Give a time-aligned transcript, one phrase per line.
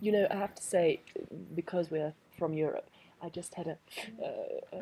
[0.00, 1.00] You know, I have to say,
[1.54, 2.88] because we're from Europe,
[3.22, 3.78] I just had a,
[4.72, 4.78] a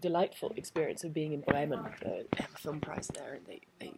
[0.00, 3.92] delightful experience of being in Bremen, uh, a film prize there, and they, they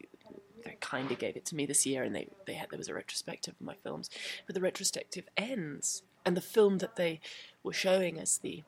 [0.64, 2.94] they kindly gave it to me this year, and they, they had there was a
[2.94, 4.10] retrospective of my films.
[4.46, 7.20] But the retrospective ends, and the film that they
[7.62, 8.64] were showing as the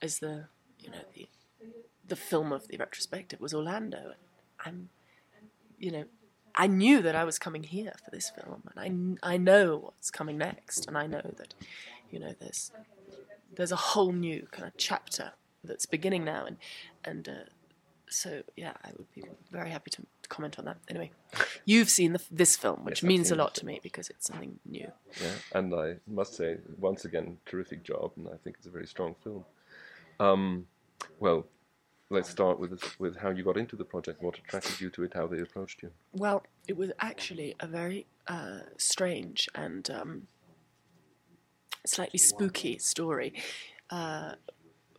[0.00, 0.46] as the
[0.78, 1.28] you know the
[2.06, 4.12] the film of the retrospective was Orlando.
[4.64, 4.90] I'm
[5.78, 6.04] you know
[6.56, 10.10] I knew that I was coming here for this film, and I I know what's
[10.10, 11.54] coming next, and I know that
[12.10, 12.72] you know there's
[13.54, 15.32] there's a whole new kind of chapter
[15.64, 16.56] that's beginning now, and
[17.04, 17.32] and uh,
[18.08, 20.78] so yeah, I would be very happy to, to comment on that.
[20.88, 21.10] Anyway,
[21.64, 24.58] you've seen the, this film, which Yes, means a lot to me because it's something
[24.64, 24.90] new.
[25.20, 28.86] Yeah, and I must say, once again, terrific job, and I think it's a very
[28.86, 29.44] strong film.
[30.20, 30.66] Um,
[31.20, 31.46] well,
[32.10, 34.22] let's start with with how you got into the project.
[34.22, 35.14] What attracted you to it?
[35.14, 35.90] How they approached you?
[36.12, 40.26] Well, it was actually a very uh, strange and um,
[41.84, 43.34] slightly spooky story,
[43.90, 44.32] uh,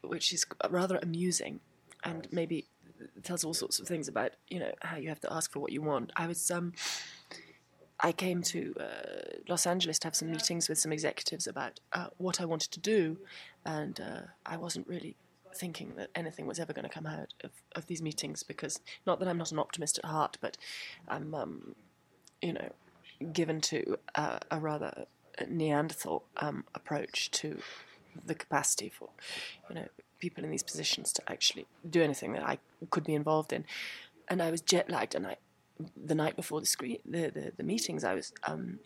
[0.04, 1.60] which is rather amusing,
[2.04, 2.66] and maybe
[3.24, 5.72] tells all sorts of things about you know how you have to ask for what
[5.72, 6.12] you want.
[6.16, 6.74] I was um,
[8.00, 12.08] I came to uh, Los Angeles to have some meetings with some executives about uh,
[12.18, 13.18] what I wanted to do,
[13.66, 15.16] and uh, I wasn't really
[15.58, 19.20] thinking that anything was ever going to come out of, of these meetings because not
[19.20, 20.58] that I'm not an optimist at heart, but
[21.08, 21.76] I'm um,
[22.42, 22.72] you know
[23.34, 25.06] given to a rather
[25.48, 27.60] Neanderthal um, approach to
[28.26, 29.10] the capacity for
[29.70, 29.88] you know
[30.20, 32.58] people in these positions to actually do anything that I
[32.90, 33.66] could be involved in,
[34.28, 35.38] and I was jet lagged, and I
[35.96, 38.80] the night before the the, the, the meetings I was um,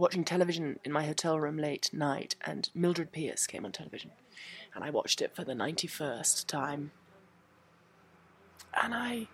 [0.00, 4.10] watching television in my hotel room late night, and Mildred Pierce came on television,
[4.74, 6.90] and I watched it for the ninety first time,
[8.82, 9.28] and I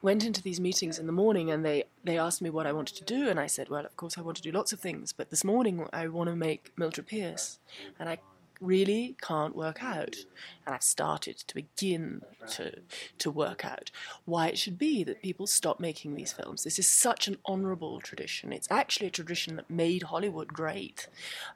[0.00, 2.94] went into these meetings in the morning and they, they asked me what I wanted
[2.96, 5.12] to do and I said, well, of course I want to do lots of things,
[5.12, 7.58] but this morning I want to make Mildred Pierce.
[7.98, 8.18] And I
[8.60, 10.16] really can't work out.
[10.66, 12.80] And I've started to begin to
[13.18, 13.90] to work out
[14.24, 16.64] why it should be that people stop making these films.
[16.64, 18.52] This is such an honourable tradition.
[18.52, 21.08] It's actually a tradition that made Hollywood great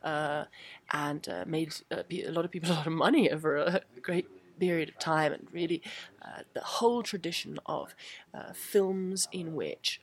[0.02, 0.44] uh,
[0.92, 4.26] and uh, made uh, a lot of people a lot of money over a great
[4.60, 5.82] period of time and really
[6.22, 7.94] uh, the whole tradition of
[8.34, 10.00] uh, films in which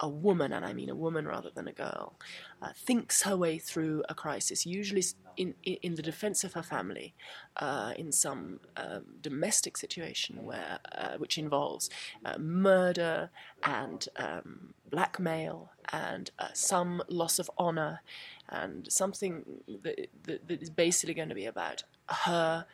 [0.00, 2.14] a woman, and I mean a woman rather than a girl,
[2.60, 5.02] uh, thinks her way through a crisis, usually
[5.36, 7.14] in, in, the defense of her family,
[7.56, 11.90] uh, in some um, domestic situation where, uh, which involves
[12.24, 13.30] uh, murder
[13.62, 18.00] and um, blackmail and uh, some loss of honor
[18.48, 19.44] and something
[19.82, 22.66] that, that, that is basically going to be about her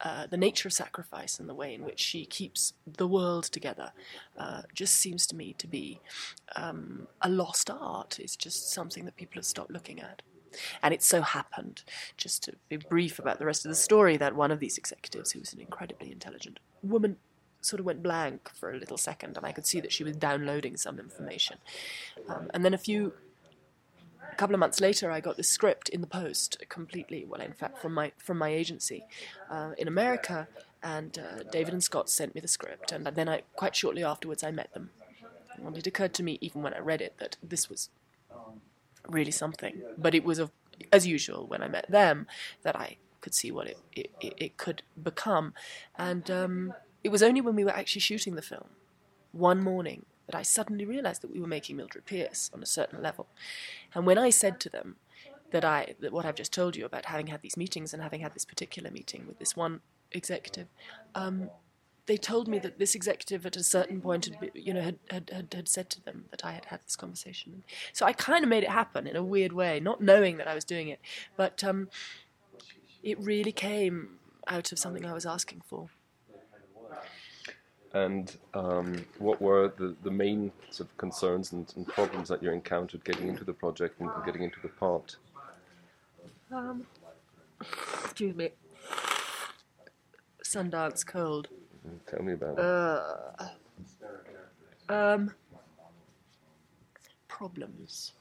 [0.00, 3.92] uh, the nature of sacrifice and the way in which she keeps the world together
[4.36, 6.00] uh, just seems to me to be
[6.56, 8.18] um, a lost art.
[8.20, 10.22] It's just something that people have stopped looking at.
[10.82, 11.82] And it so happened,
[12.16, 15.32] just to be brief about the rest of the story, that one of these executives,
[15.32, 17.16] who was an incredibly intelligent woman,
[17.60, 20.16] sort of went blank for a little second, and I could see that she was
[20.16, 21.58] downloading some information.
[22.28, 23.12] Um, and then a few
[24.38, 27.26] couple of months later, I got the script in the post, completely.
[27.28, 29.04] Well, in fact, from my from my agency
[29.50, 30.48] uh, in America,
[30.82, 34.44] and uh, David and Scott sent me the script, and then I quite shortly afterwards
[34.44, 34.90] I met them.
[35.56, 37.90] And it occurred to me, even when I read it, that this was
[39.08, 39.82] really something.
[39.98, 40.40] But it was,
[40.92, 42.28] as usual, when I met them,
[42.62, 45.52] that I could see what it it, it, it could become,
[45.96, 48.68] and um, it was only when we were actually shooting the film,
[49.32, 53.02] one morning, that I suddenly realized that we were making Mildred Pierce on a certain
[53.02, 53.26] level.
[53.94, 54.96] And when I said to them
[55.50, 58.20] that I that what I've just told you about having had these meetings and having
[58.20, 59.80] had this particular meeting with this one
[60.12, 60.66] executive,
[61.14, 61.48] um,
[62.04, 65.30] they told me that this executive at a certain point had you know had, had,
[65.32, 67.64] had, had said to them that I had had this conversation.
[67.94, 70.54] So I kind of made it happen in a weird way, not knowing that I
[70.54, 71.00] was doing it,
[71.38, 71.88] but um,
[73.02, 75.88] it really came out of something I was asking for.
[77.94, 82.50] And um, what were the, the main sort of concerns and, and problems that you
[82.50, 85.16] encountered getting into the project and, and getting into the part?
[86.52, 86.86] Um,
[87.60, 88.50] excuse me.
[90.44, 91.48] Sundance cold.
[92.06, 92.64] Tell me about it.
[92.64, 93.48] Uh,
[94.88, 95.34] um,
[97.26, 98.12] problems.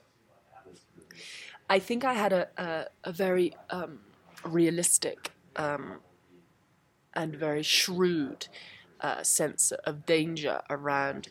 [1.70, 4.00] I think I had a a, a very um,
[4.46, 6.00] realistic um,
[7.14, 8.48] and very shrewd
[9.02, 11.30] uh, sense of danger around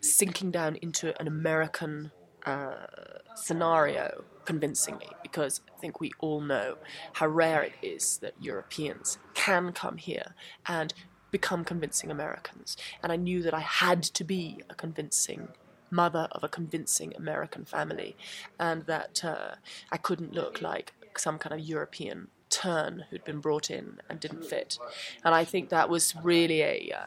[0.00, 2.10] sinking down into an American
[2.44, 2.86] uh,
[3.34, 6.76] scenario convincingly, because I think we all know
[7.14, 10.34] how rare it is that Europeans can come here
[10.66, 10.92] and
[11.30, 12.76] become convincing Americans.
[13.02, 15.48] And I knew that I had to be a convincing
[15.90, 18.16] mother of a convincing American family,
[18.58, 19.54] and that uh,
[19.90, 24.44] I couldn't look like some kind of European turn who'd been brought in and didn't
[24.44, 24.78] fit.
[25.24, 27.06] And I think that was really a, uh,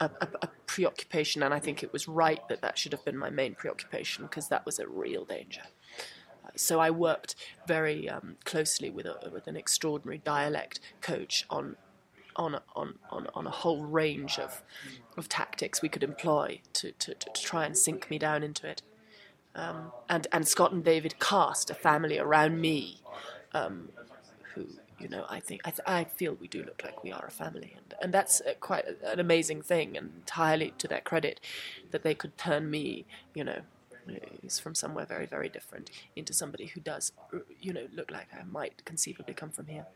[0.00, 3.16] a, a, a, preoccupation, and I think it was right that that should have been
[3.16, 5.62] my main preoccupation because that was a real danger.
[6.54, 7.34] So I worked
[7.66, 11.76] very um, closely with, a, with an extraordinary dialect coach on
[12.36, 14.62] on on, on, on a whole range of
[15.16, 18.82] of tactics we could employ to, to, to try and sink me down into it.
[19.54, 23.00] Um, and and Scott and David cast a family around me,
[23.54, 23.88] um,
[24.54, 24.66] who
[24.98, 27.30] you know I think I, th- I feel we do look like we are a
[27.30, 31.40] family, and and that's quite an amazing thing, and entirely to their credit,
[31.90, 33.60] that they could turn me, you know,
[34.42, 37.12] is from somewhere very very different into somebody who does,
[37.60, 39.86] you know, look like I might conceivably come from here.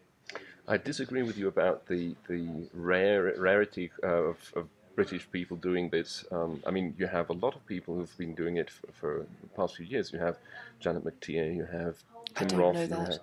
[0.68, 5.88] I disagree with you about the the rare rarity uh, of, of British people doing
[5.88, 6.24] this.
[6.30, 9.26] Um, I mean, you have a lot of people who've been doing it for, for
[9.42, 10.12] the past few years.
[10.12, 10.36] You have
[10.78, 11.96] Janet McTeer, you have
[12.34, 13.18] Tim Roth, you have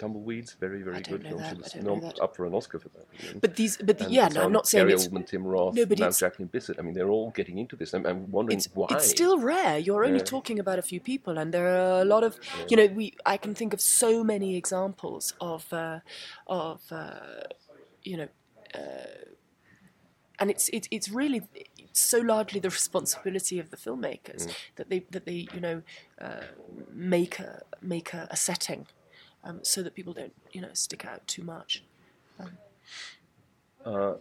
[0.00, 1.62] Tumbleweeds, very very good film.
[1.70, 3.40] She was up for an Oscar for that.
[3.40, 5.84] But these, but the, yeah, no, I'm not saying Gary it's Oldman, Tim Roth, no,
[5.84, 6.78] but now Jacqueline Bisset.
[6.78, 7.92] I mean, they're all getting into this.
[7.92, 8.86] I'm, I'm wondering it's, why.
[8.90, 9.78] It's still rare.
[9.78, 10.24] You're only yeah.
[10.24, 12.64] talking about a few people, and there are a lot of, yeah.
[12.70, 13.14] you know, we.
[13.26, 16.00] I can think of so many examples of, uh,
[16.46, 17.10] of, uh,
[18.02, 18.28] you know.
[18.74, 18.80] Uh,
[20.38, 21.42] and it's it's it's really
[21.92, 24.54] so largely the responsibility of the filmmakers mm.
[24.76, 25.82] that they that they you know
[26.18, 26.40] uh,
[26.92, 28.86] make a make a, a setting
[29.44, 31.84] um, so that people don't, you know, stick out too much.
[32.38, 32.58] Um,
[33.84, 34.14] uh,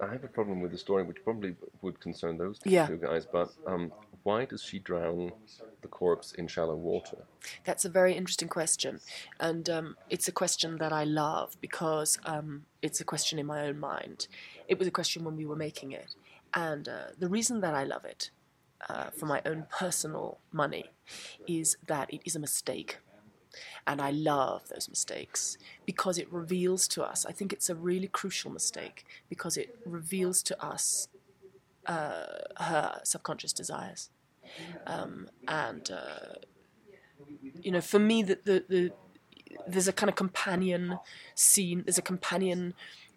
[0.00, 2.86] I have a problem with the story, which probably would concern those two, yeah.
[2.86, 3.26] two guys.
[3.30, 3.92] But um,
[4.24, 5.32] why does she drown
[5.82, 7.18] the corpse in shallow water?
[7.64, 9.00] That's a very interesting question,
[9.38, 13.66] and um, it's a question that I love because um, it's a question in my
[13.66, 14.26] own mind.
[14.66, 16.14] It was a question when we were making it,
[16.52, 18.30] and uh, the reason that I love it,
[18.88, 20.86] uh, for my own personal money,
[21.46, 22.98] is that it is a mistake.
[23.86, 28.08] And I love those mistakes because it reveals to us, I think it's a really
[28.08, 31.08] crucial mistake because it reveals to us
[31.86, 32.24] uh,
[32.58, 34.10] her subconscious desires.
[34.86, 36.34] Um, and, uh,
[37.60, 38.92] you know, for me, the, the, the,
[39.66, 40.98] there's a kind of companion
[41.34, 42.74] scene, there's a companion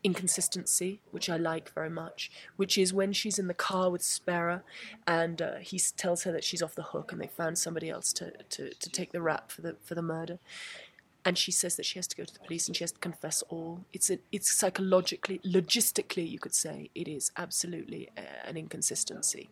[0.07, 4.63] inconsistency, which I like very much, which is when she's in the car with Spera
[5.05, 8.13] and uh, he tells her that she's off the hook and they found somebody else
[8.13, 10.39] to, to, to take the rap for the, for the murder.
[11.25, 12.99] And she says that she has to go to the police and she has to
[12.99, 13.83] confess all.
[13.91, 19.49] It's a, it's psychologically, logistically, you could say, it is absolutely a, uh, an inconsistency.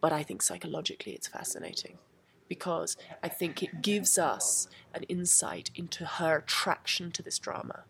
[0.00, 1.98] But I think psychologically it's fascinating
[2.48, 7.84] because I think it gives us an insight into her attraction to this drama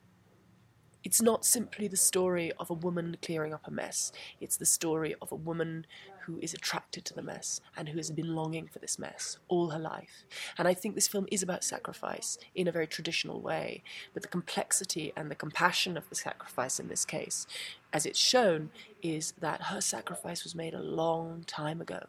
[1.05, 4.11] it's not simply the story of a woman clearing up a mess.
[4.41, 5.87] It's the story of a woman
[6.23, 9.69] who is attracted to the mess and who has been longing for this mess all
[9.69, 10.25] her life.
[10.57, 13.83] And I think this film is about sacrifice in a very traditional way,
[14.15, 17.47] but the complexity and the compassion of the sacrifice in this case,
[17.93, 18.71] as it's shown,
[19.03, 22.07] is that her sacrifice was made a long time ago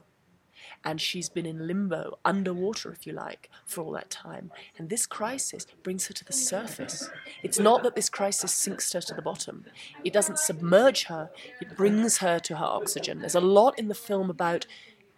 [0.85, 4.51] and she's been in limbo, underwater, if you like, for all that time.
[4.77, 7.09] And this crisis brings her to the surface.
[7.43, 9.65] It's not that this crisis sinks her to the bottom,
[10.03, 13.19] it doesn't submerge her, it brings her to her oxygen.
[13.19, 14.67] There's a lot in the film about,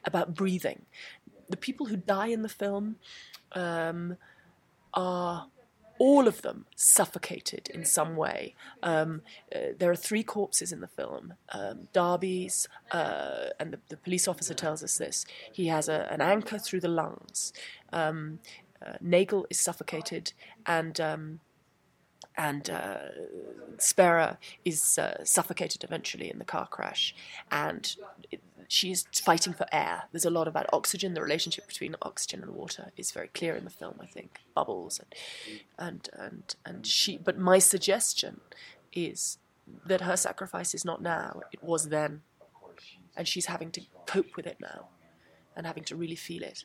[0.06, 0.86] about breathing.
[1.50, 2.96] The people who die in the film
[3.54, 4.18] um,
[4.94, 5.48] are
[6.00, 8.56] all of them suffocated in some way.
[8.84, 9.22] Um,
[9.56, 11.34] uh, there are three corpses in the film.
[11.52, 15.26] Um, Darby's, uh, and the, the, police officer tells us this.
[15.52, 17.54] He has a, an anchor through the lungs.
[17.92, 18.40] Um,
[18.86, 20.34] uh, Nagel is suffocated,
[20.66, 21.40] and um,
[22.38, 22.98] and uh,
[23.78, 27.16] Spera is uh, suffocated eventually in the car crash,
[27.52, 27.96] and
[28.32, 30.04] it, she's fighting for air.
[30.12, 31.14] There's a lot about oxygen.
[31.14, 33.96] The relationship between oxygen and water is very clear in the film.
[34.00, 35.16] I think bubbles and
[35.78, 37.18] and and and she.
[37.18, 38.42] But my suggestion
[38.94, 39.40] is
[39.86, 41.42] that her sacrifice is not now.
[41.52, 42.22] It was then,
[43.16, 44.90] and she's having to cope with it now,
[45.56, 46.64] and having to really feel it.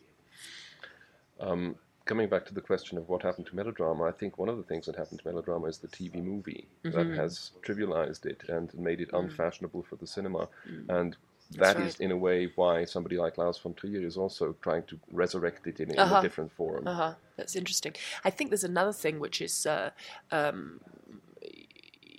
[1.40, 4.56] Um, coming back to the question of what happened to melodrama, I think one of
[4.56, 6.96] the things that happened to melodrama is the TV movie mm-hmm.
[6.96, 9.20] that has trivialized it and made it mm.
[9.20, 10.48] unfashionable for the cinema.
[10.68, 10.88] Mm.
[10.88, 11.16] And
[11.52, 11.86] that right.
[11.86, 15.66] is in a way why somebody like Lars von Trier is also trying to resurrect
[15.66, 16.16] it in, uh-huh.
[16.16, 16.86] a different form.
[16.86, 17.14] Uh-huh.
[17.36, 17.94] That's interesting.
[18.24, 19.90] I think there's another thing which is, uh,
[20.30, 20.80] um,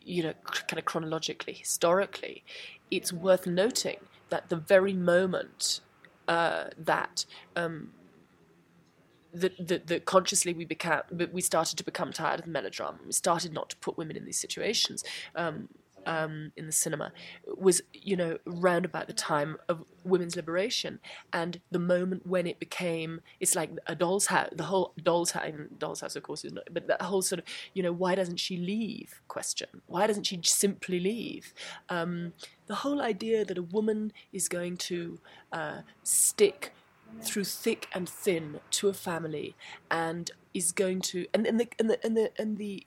[0.03, 2.43] you know, kind of chronologically, historically,
[2.91, 3.97] it's worth noting
[4.29, 5.81] that the very moment
[6.27, 7.25] uh, that
[7.55, 7.91] um,
[9.33, 12.99] that, that, consciously we became we started to become tired of the melodrama.
[13.05, 15.03] We started not to put women in these situations.
[15.35, 15.69] Um,
[16.05, 17.11] um, in the cinema
[17.57, 20.99] was, you know, round about the time of women's liberation
[21.31, 25.51] and the moment when it became, it's like a doll's house, the whole doll's house,
[25.77, 28.37] doll's house, of course, is not, but that whole sort of, you know, why doesn't
[28.37, 29.69] she leave question?
[29.87, 31.53] Why doesn't she simply leave?
[31.89, 32.33] Um,
[32.67, 35.19] the whole idea that a woman is going to
[35.51, 36.73] uh, stick
[37.21, 39.55] through thick and thin to a family
[39.89, 42.85] and is going to and, and the and the and the and the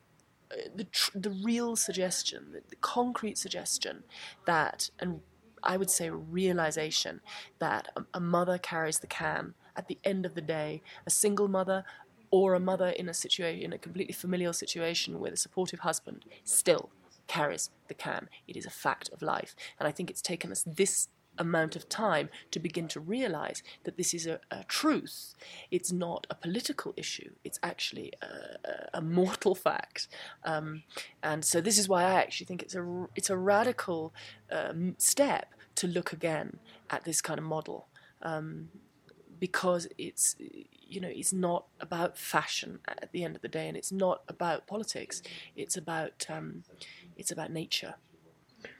[0.50, 4.04] uh, the, tr- the real suggestion, the, the concrete suggestion
[4.44, 5.20] that, and
[5.62, 7.20] I would say realization
[7.58, 11.48] that a, a mother carries the can at the end of the day, a single
[11.48, 11.84] mother
[12.30, 16.24] or a mother in a situation, in a completely familial situation with a supportive husband,
[16.44, 16.90] still
[17.26, 18.28] carries the can.
[18.46, 21.88] It is a fact of life, and I think it's taken us this amount of
[21.88, 25.34] time to begin to realize that this is a, a truth.
[25.70, 30.08] It's not a political issue, it's actually a, a mortal fact.
[30.44, 30.82] Um,
[31.22, 34.14] and so, this is why I actually think it's a, it's a radical
[34.50, 36.58] um, step to look again
[36.90, 37.88] at this kind of model.
[38.22, 38.68] Um,
[39.38, 43.76] because it's you know it's not about fashion at the end of the day, and
[43.76, 45.22] it's not about politics.
[45.54, 46.64] It's about um,
[47.16, 47.94] it's about nature.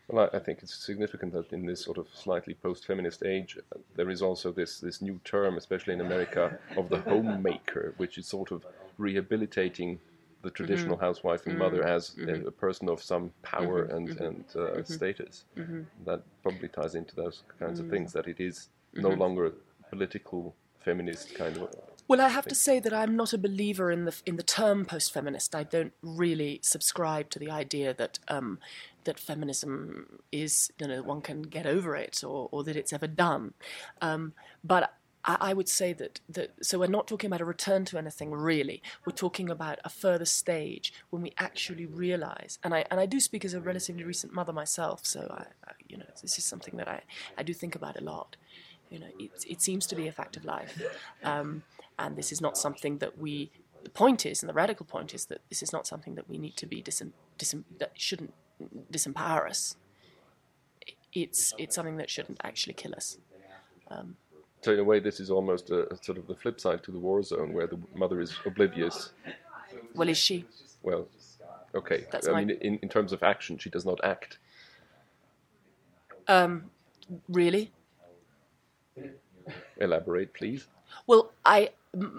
[0.09, 3.79] Well, I, I, think it's significant that in this sort of slightly post-feminist age, uh,
[3.97, 8.27] there is also this this new term, especially in America, of the homemaker, which is
[8.27, 8.65] sort of
[8.99, 9.99] rehabilitating
[10.43, 11.05] the traditional mm-hmm.
[11.05, 11.63] housewife and mm-hmm.
[11.63, 12.47] mother as mm-hmm.
[12.47, 13.97] a, person of some power mm-hmm.
[13.97, 14.25] and mm-hmm.
[14.25, 14.93] and uh, mm-hmm.
[14.93, 15.45] status.
[16.05, 18.13] That probably ties into those kinds of things.
[18.13, 19.53] That it is no longer a
[19.91, 21.75] political feminist kind of
[22.09, 24.85] well, I have to say that I'm not a believer in the in the term
[24.85, 25.55] post-feminist.
[25.57, 28.61] I don't really subscribe to the idea that um,
[29.07, 33.07] that feminism is you know one can get over it or, or that it's ever
[33.07, 33.55] done.
[34.01, 34.93] Um, but
[35.25, 38.31] I, I, would say that that so we're not talking about a return to anything
[38.33, 38.83] really.
[39.05, 42.59] We're talking about a further stage when we actually realise.
[42.63, 45.73] And I and I do speak as a relatively recent mother myself, so I, I
[45.89, 47.03] you know this is something that I,
[47.39, 48.37] I do think about a lot.
[48.91, 50.81] You know, it, it seems to be a fact of life.
[51.25, 51.65] Um,
[51.99, 53.51] and this is not something that we.
[53.83, 56.39] The point is, and the radical point is that this is not something that we
[56.39, 57.03] need to be dis,
[57.79, 58.35] that shouldn't
[58.93, 59.77] disempower us.
[61.13, 63.19] It's it's something that shouldn't actually kill us.
[63.89, 64.17] Um,
[64.63, 66.91] so in a way, this is almost a, a, sort of the flip side to
[66.91, 69.13] the war zone, where the mother is oblivious.
[69.95, 70.45] Well, is she?
[70.83, 71.07] Well,
[71.75, 72.07] okay.
[72.11, 72.45] That's I my...
[72.45, 74.39] mean, in, in terms of action, she does not act.
[76.29, 76.71] Um,
[77.29, 77.73] really?
[79.79, 80.67] Elaborate, please.
[81.07, 81.71] Well, I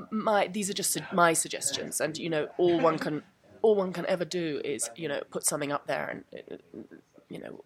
[0.09, 3.23] my these are just my suggestions, and you know, all one can
[3.61, 6.59] all one can ever do is you know put something up there, and
[7.29, 7.63] you know,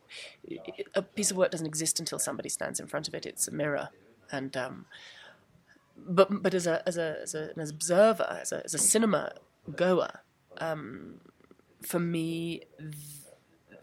[0.96, 3.26] a piece of work doesn't exist until somebody stands in front of it.
[3.26, 3.90] It's a mirror,
[4.32, 4.86] and um,
[5.98, 9.34] but but as a as a as, a, an observer, as a as a cinema
[9.76, 10.22] goer,
[10.58, 11.22] um,
[11.82, 12.64] for me,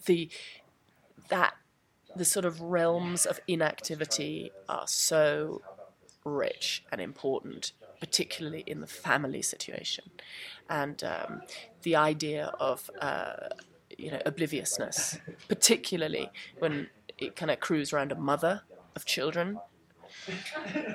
[0.07, 0.29] the
[1.29, 1.55] that
[2.17, 5.62] the sort of realms of inactivity are so
[6.25, 10.11] rich and important, particularly in the family situation.
[10.69, 11.43] And um,
[11.83, 13.49] the idea of uh,
[13.97, 16.88] you know obliviousness, particularly when
[17.19, 18.62] it kind of accrues around a mother
[18.95, 19.59] of children,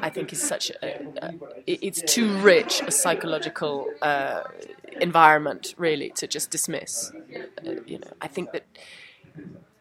[0.01, 1.33] I think is such a, a
[1.67, 4.43] it's too rich a psychological uh,
[5.01, 7.11] environment really to just dismiss.
[7.65, 8.65] Uh, you know, I think that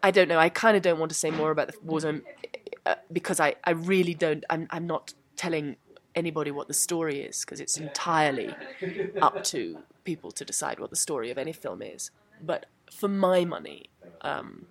[0.02, 0.38] I don't know.
[0.38, 2.23] I kind of don't want to say more about the war zone
[2.87, 4.45] uh, because I, I really don't.
[4.50, 5.76] I'm I'm not telling
[6.14, 8.54] anybody what the story is because it's entirely
[9.21, 12.11] up to people to decide what the story of any film is.
[12.42, 13.88] But for my money,
[14.21, 14.66] um,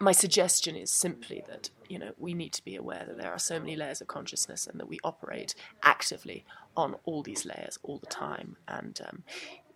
[0.00, 3.38] my suggestion is simply that you know we need to be aware that there are
[3.38, 6.44] so many layers of consciousness and that we operate actively
[6.76, 8.56] on all these layers all the time.
[8.68, 9.22] And um,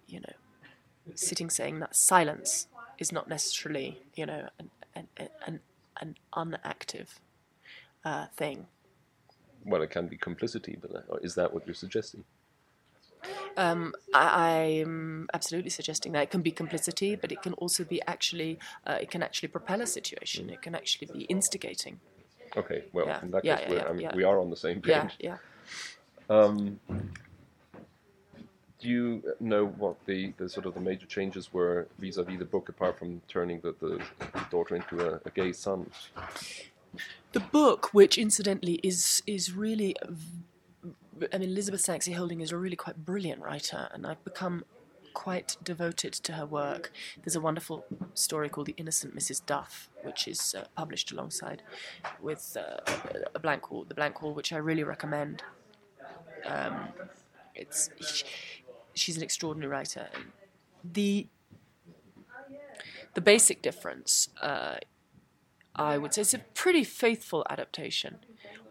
[0.06, 2.66] you know, sitting saying that silence
[2.98, 5.60] is not necessarily you know an an, an,
[6.00, 7.18] an unactive
[8.04, 8.66] uh, thing
[9.64, 12.24] well, it can be complicity, but uh, is that what you're suggesting?
[13.56, 18.00] Um, I, am absolutely suggesting that it can be complicity, but it can also be
[18.06, 20.48] actually uh, it can actually propel a situation.
[20.50, 22.00] It can actually be instigating.
[22.56, 23.22] Okay, well, yeah.
[23.22, 25.16] in that yeah, case, yeah, I mean, we are on the same page.
[25.18, 25.36] Yeah,
[26.30, 26.36] yeah.
[26.36, 26.80] Um,
[28.80, 32.68] do you know what the, the sort of the major changes were vis-a-vis the book,
[32.68, 34.00] apart from turning the, the
[34.50, 35.90] daughter into a, a gay son?
[37.32, 39.94] The book, which incidentally is is really,
[41.32, 44.64] I mean, Elisabeth Sanxay Holding is a really quite brilliant writer, and I've become
[45.14, 46.92] quite devoted to her work.
[47.22, 49.44] There's a wonderful story called The Innocent Mrs.
[49.44, 51.62] Duff, which is uh, published alongside
[52.20, 52.80] with uh,
[53.34, 55.42] a blank wall, the blank wall, which I really recommend.
[56.46, 56.88] Um,
[57.54, 57.90] it's
[58.94, 60.08] she's an extraordinary writer.
[60.84, 61.26] The
[63.14, 64.76] the basic difference, uh,
[65.80, 68.18] I would say, it's a pretty faithful adaptation.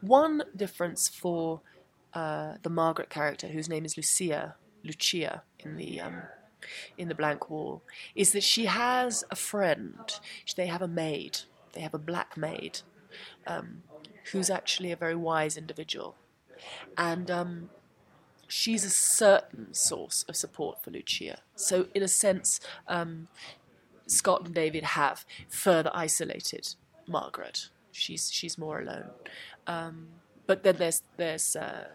[0.02, 1.62] One difference for
[2.14, 6.22] uh, the Margaret character, whose name is Lucia, Lucia in the um,
[7.00, 7.82] in the blank wall,
[8.14, 10.20] is that she has a friend.
[10.56, 11.40] They have a maid.
[11.74, 12.82] They have a black maid,
[13.48, 13.82] um,
[14.32, 16.16] who's actually a very wise individual,
[16.96, 17.70] and um,
[18.48, 21.40] she's a certain source of support for Lucia.
[21.56, 23.30] So, in a sense, um,
[24.06, 26.76] Scott and David have further isolated
[27.10, 27.70] Margaret.
[27.92, 29.10] She's she's more alone.
[29.68, 30.08] Um,
[30.48, 31.88] but then there's there's uh,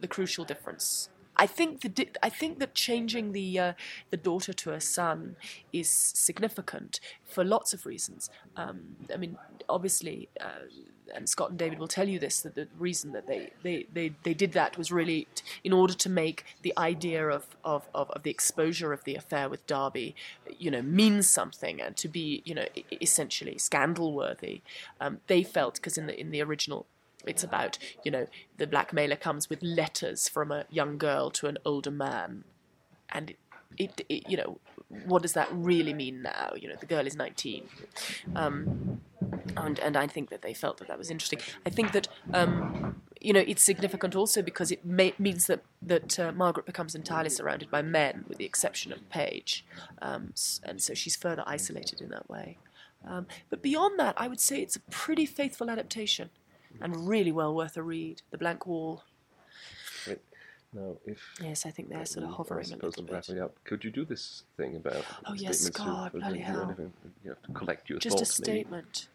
[0.00, 1.08] the crucial difference.
[1.38, 3.72] I think the di- I think that changing the uh,
[4.10, 5.36] the daughter to a son
[5.72, 8.30] is significant for lots of reasons.
[8.56, 9.36] Um, I mean,
[9.68, 10.66] obviously, uh,
[11.14, 14.12] and Scott and David will tell you this that the reason that they they, they,
[14.22, 18.10] they did that was really t- in order to make the idea of, of, of,
[18.10, 20.14] of the exposure of the affair with Darby,
[20.58, 22.66] you know, mean something and to be you know
[23.00, 24.62] essentially scandal worthy.
[25.00, 26.86] Um, they felt because in the in the original
[27.26, 31.58] it's about, you know, the blackmailer comes with letters from a young girl to an
[31.64, 32.44] older man.
[33.10, 33.36] And it,
[33.76, 34.58] it, it you know,
[35.06, 36.52] what does that really mean now?
[36.56, 37.68] You know, the girl is 19.
[38.36, 39.00] Um,
[39.56, 41.40] and, and I think that they felt that that was interesting.
[41.64, 46.18] I think that, um, you know, it's significant also because it may, means that, that
[46.18, 49.64] uh, Margaret becomes entirely surrounded by men, with the exception of Paige,
[50.02, 50.32] Um,
[50.64, 52.58] and so she's further isolated in that way.
[53.04, 56.30] Um, but beyond that, I would say it's a pretty faithful adaptation
[56.80, 58.22] and really well worth a read.
[58.30, 59.04] The Blank Wall.
[60.06, 60.20] Right.
[60.72, 63.12] Now, if Yes, I think they're sort of hovering a suppose little I'm bit.
[63.14, 63.54] wrapping up.
[63.64, 66.74] Could you do this thing about Oh, yes, God, bloody hell.
[67.24, 69.08] You have to collect your Just a statement.
[69.08, 69.12] maybe.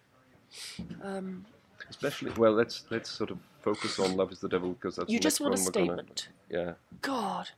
[0.51, 1.01] Statement.
[1.03, 1.45] Um,
[1.89, 5.17] Especially, well, let's let's sort of focus on "Love Is the Devil" because that's you
[5.19, 6.27] the just next want a one we're gonna- statement.
[6.49, 7.49] yeah, God.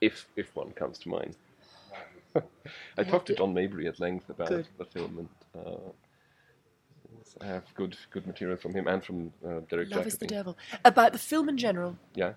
[0.00, 1.36] if if one comes to mind.
[2.98, 4.66] I talked to John Maybury at length about Good.
[4.76, 5.18] the film,
[5.54, 5.78] and uh,
[7.40, 10.28] I have good good material from him and from uh, Derek Love is the Jacobi.
[10.30, 10.58] devil.
[10.84, 11.96] About the film in general.
[12.14, 12.32] Yeah,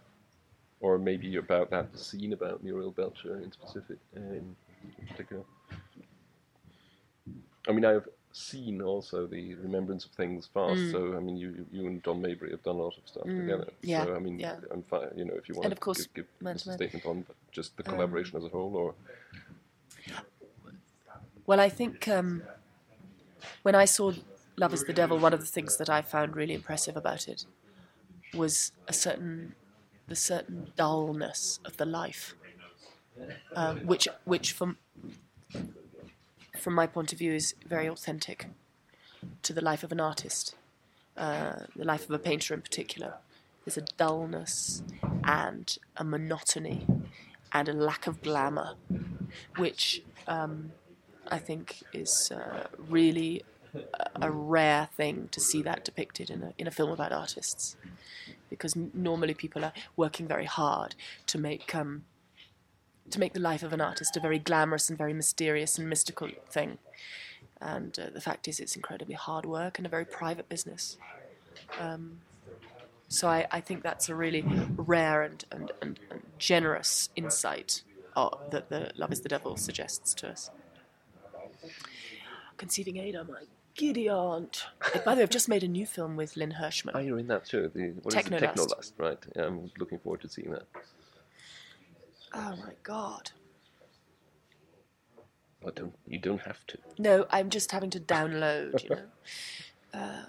[0.82, 4.56] or maybe about that scene about Muriel Belcher in specific, uh, in
[5.10, 5.44] particular.
[7.68, 10.80] I mean, I've seen also the Remembrance of Things Fast.
[10.80, 10.92] Mm.
[10.92, 13.68] So I mean, you you and John Maybury have done a lot of stuff together.
[13.82, 14.56] yeah, So I mean, yeah.
[14.72, 15.10] I'm fine.
[15.16, 17.26] You know, if you want And of to course, give, give Man a statement on
[17.52, 18.96] just the Um, collaboration as a whole, or
[21.46, 22.44] Well, I think um,
[23.64, 24.12] when I saw
[24.58, 27.46] Love is the Devil, one of the things that I found really impressive about it
[28.34, 29.56] was a certain
[30.08, 32.36] the certain dullness of the life,
[33.56, 34.78] um, which which from
[36.58, 38.48] from my point of view is very authentic
[39.44, 40.56] to the life of an artist,
[41.16, 43.16] uh, the life of a painter in particular.
[43.66, 44.82] There's a dullness
[45.24, 46.86] and a monotony
[47.52, 48.76] and a lack of glamour,
[49.58, 50.72] which um,
[51.28, 53.44] I think is uh, really
[54.16, 57.76] a, rare thing to see that depicted in a, in a film about artists.
[58.50, 60.96] Because normally people are working very hard
[61.28, 62.06] to make um,
[63.12, 66.30] to make the life of an artist a very glamorous and very mysterious and mystical
[66.50, 66.78] thing.
[67.60, 70.98] And uh, the fact is, it's incredibly hard work and a very private business.
[71.80, 72.20] Um,
[73.08, 74.44] so I, I think that's a really
[74.76, 77.82] rare and, and, and, and generous insight
[78.16, 80.52] uh, that the Love is the Devil suggests to us.
[82.58, 83.44] Conceiving Ada, my
[83.76, 84.66] giddy aunt.
[85.06, 86.96] By the way, I've just made a new film with Lynn Hershman.
[86.98, 87.72] oh, you're in that too.
[87.74, 88.30] The what is it?
[88.30, 88.42] Teknolust.
[88.42, 89.20] Teknolust, right?
[89.36, 90.64] Yeah, I'm looking forward to seeing that.
[92.38, 93.32] Oh my god.
[95.64, 96.78] But don't you don't have to.
[97.00, 99.02] No, I'm just having to download, you know.
[99.94, 100.26] Um,